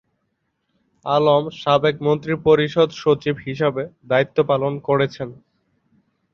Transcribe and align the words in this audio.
আলম 1.05 1.43
সাবেক 1.61 1.95
মন্ত্রিপরিষদ 2.01 2.89
সচিব 3.01 3.35
হিসেবে 3.47 3.81
দায়িত্ব 4.09 4.37
পালন 4.49 4.73
করেছেন। 4.87 5.29